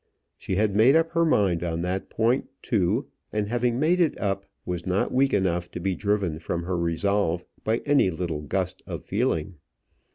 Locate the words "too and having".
2.63-3.79